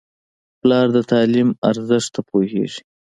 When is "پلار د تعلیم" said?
0.61-1.49